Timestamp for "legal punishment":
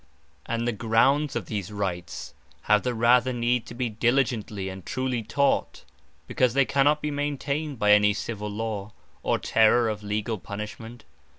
10.01-11.05